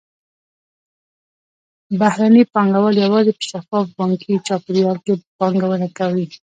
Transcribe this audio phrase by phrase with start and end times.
[2.01, 6.25] بهرني پانګهوال یوازې په شفاف بانکي چاپېریال کې پانګونه کوي.